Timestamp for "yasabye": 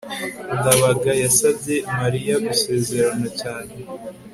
1.23-1.75